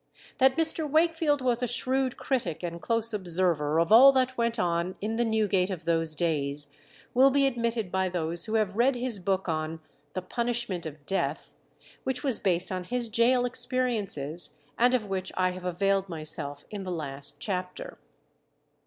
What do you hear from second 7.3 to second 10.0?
admitted by those who have read his book on